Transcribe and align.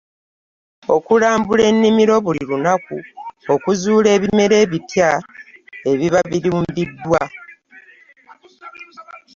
Okulambula 0.95 1.63
ennimiro 1.71 2.15
buli 2.25 2.41
lunaku 2.49 2.97
okuzuula 3.53 4.07
ebimera 4.15 4.55
ebipya 4.65 5.09
ebiba 5.91 6.19
birumbiddwa. 6.29 7.21